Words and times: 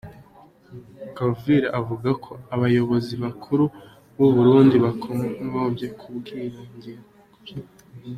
Colville 1.15 1.67
avuga 1.79 2.09
ko 2.23 2.31
abayobozi 2.55 3.13
bakuru 3.23 3.63
b’ 4.17 4.19
u 4.27 4.29
Burundi 4.35 4.75
bakagombye 4.85 5.87
kubwirengera. 5.99 7.01